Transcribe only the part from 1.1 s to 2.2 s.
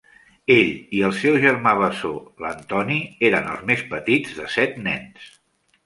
seu germà bessó,